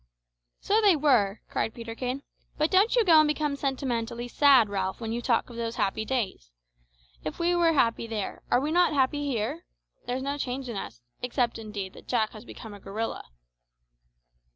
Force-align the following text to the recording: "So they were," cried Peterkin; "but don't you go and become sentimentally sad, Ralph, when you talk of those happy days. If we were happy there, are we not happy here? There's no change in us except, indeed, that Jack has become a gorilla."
"So 0.61 0.81
they 0.81 0.95
were," 0.95 1.41
cried 1.47 1.75
Peterkin; 1.75 2.23
"but 2.57 2.71
don't 2.71 2.95
you 2.95 3.05
go 3.05 3.19
and 3.19 3.27
become 3.27 3.55
sentimentally 3.55 4.27
sad, 4.27 4.67
Ralph, 4.67 4.99
when 4.99 5.11
you 5.11 5.21
talk 5.21 5.47
of 5.47 5.57
those 5.57 5.75
happy 5.75 6.05
days. 6.05 6.49
If 7.23 7.37
we 7.37 7.55
were 7.55 7.73
happy 7.73 8.07
there, 8.07 8.41
are 8.49 8.59
we 8.59 8.71
not 8.71 8.93
happy 8.93 9.27
here? 9.27 9.63
There's 10.07 10.23
no 10.23 10.39
change 10.39 10.67
in 10.67 10.75
us 10.75 11.01
except, 11.21 11.59
indeed, 11.59 11.93
that 11.93 12.07
Jack 12.07 12.31
has 12.31 12.45
become 12.45 12.73
a 12.73 12.79
gorilla." 12.79 13.25